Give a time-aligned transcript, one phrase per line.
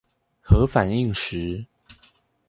[0.41, 1.67] 核反應時